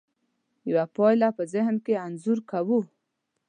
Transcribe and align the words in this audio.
یوه 0.69 0.85
پایله 0.95 1.29
په 1.37 1.43
ذهن 1.53 1.75
کې 1.85 1.93
انځور 2.05 2.39
کوو. 2.51 2.79